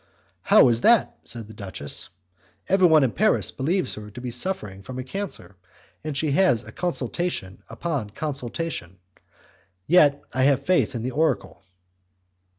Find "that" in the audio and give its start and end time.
0.81-1.15